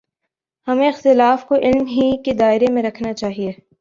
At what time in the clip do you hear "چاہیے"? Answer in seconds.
3.13-3.51